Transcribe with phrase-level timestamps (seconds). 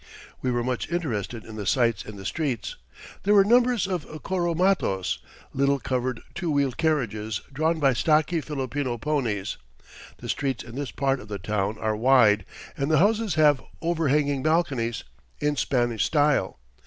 [0.41, 2.75] We were much interested in the sights in the streets.
[3.21, 5.19] There were numbers of carromatos,
[5.53, 9.57] little covered two wheeled carriages, drawn by stocky Filipino ponies.
[10.17, 12.45] The streets in this part of the town are wide,
[12.75, 15.03] and the houses have overhanging balconies,
[15.39, 16.57] in Spanish style.